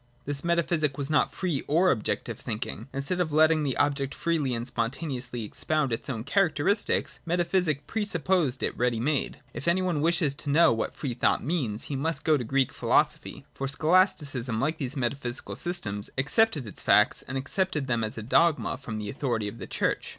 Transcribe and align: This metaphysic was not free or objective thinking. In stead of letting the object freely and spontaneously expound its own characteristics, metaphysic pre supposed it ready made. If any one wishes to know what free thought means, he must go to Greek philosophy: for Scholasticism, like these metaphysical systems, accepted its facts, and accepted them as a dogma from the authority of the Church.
This 0.25 0.43
metaphysic 0.43 0.97
was 0.97 1.11
not 1.11 1.31
free 1.31 1.63
or 1.67 1.91
objective 1.91 2.39
thinking. 2.39 2.87
In 2.91 3.03
stead 3.03 3.19
of 3.19 3.31
letting 3.31 3.61
the 3.61 3.77
object 3.77 4.15
freely 4.15 4.55
and 4.55 4.65
spontaneously 4.65 5.43
expound 5.43 5.93
its 5.93 6.09
own 6.09 6.23
characteristics, 6.23 7.19
metaphysic 7.23 7.85
pre 7.85 8.03
supposed 8.03 8.63
it 8.63 8.75
ready 8.75 8.99
made. 8.99 9.41
If 9.53 9.67
any 9.67 9.83
one 9.83 10.01
wishes 10.01 10.33
to 10.33 10.49
know 10.49 10.73
what 10.73 10.95
free 10.95 11.13
thought 11.13 11.43
means, 11.43 11.83
he 11.83 11.95
must 11.95 12.23
go 12.23 12.35
to 12.35 12.43
Greek 12.43 12.73
philosophy: 12.73 13.45
for 13.53 13.67
Scholasticism, 13.67 14.59
like 14.59 14.79
these 14.79 14.97
metaphysical 14.97 15.55
systems, 15.55 16.09
accepted 16.17 16.65
its 16.65 16.81
facts, 16.81 17.21
and 17.27 17.37
accepted 17.37 17.85
them 17.85 18.03
as 18.03 18.17
a 18.17 18.23
dogma 18.23 18.79
from 18.79 18.97
the 18.97 19.07
authority 19.07 19.47
of 19.47 19.59
the 19.59 19.67
Church. 19.67 20.09